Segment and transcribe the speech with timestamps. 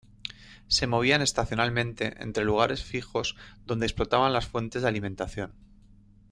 [0.67, 3.35] Se movían estacionalmente entre lugares fijos
[3.67, 5.53] donde explotaban las fuentes de alimentación.